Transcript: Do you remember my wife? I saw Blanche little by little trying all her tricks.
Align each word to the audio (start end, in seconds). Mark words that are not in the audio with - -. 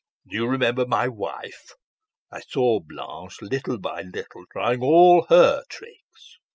Do 0.27 0.35
you 0.35 0.47
remember 0.47 0.87
my 0.87 1.07
wife? 1.07 1.73
I 2.31 2.39
saw 2.39 2.79
Blanche 2.79 3.39
little 3.39 3.77
by 3.77 4.01
little 4.01 4.45
trying 4.51 4.81
all 4.81 5.27
her 5.29 5.61
tricks. 5.69 6.39